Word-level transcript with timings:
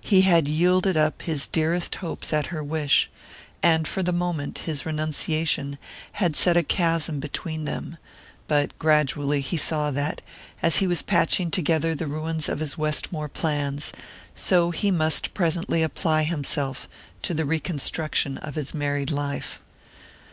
He 0.00 0.22
had 0.22 0.48
yielded 0.48 0.96
up 0.96 1.22
his 1.22 1.46
dearest 1.46 1.94
hopes 1.94 2.32
at 2.32 2.46
her 2.46 2.64
wish, 2.64 3.08
and 3.62 3.86
for 3.86 4.02
the 4.02 4.10
moment 4.10 4.58
his 4.66 4.84
renunciation 4.84 5.78
had 6.14 6.34
set 6.34 6.56
a 6.56 6.64
chasm 6.64 7.20
between 7.20 7.64
them; 7.64 7.96
but 8.48 8.76
gradually 8.80 9.40
he 9.40 9.56
saw 9.56 9.92
that, 9.92 10.20
as 10.64 10.78
he 10.78 10.88
was 10.88 11.02
patching 11.02 11.52
together 11.52 11.94
the 11.94 12.08
ruins 12.08 12.48
of 12.48 12.58
his 12.58 12.76
Westmore 12.76 13.28
plans, 13.28 13.92
so 14.34 14.72
he 14.72 14.90
must 14.90 15.32
presently 15.32 15.84
apply 15.84 16.24
himself 16.24 16.88
to 17.22 17.32
the 17.32 17.44
reconstruction 17.44 18.36
of 18.38 18.56
his 18.56 18.74
married 18.74 19.12
life. 19.12 19.60